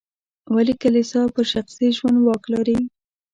ولې 0.55 0.73
کلیسا 0.83 1.21
پر 1.33 1.45
شخصي 1.53 1.87
ژوند 1.97 2.17
واک 2.25 2.43
لري. 2.53 2.77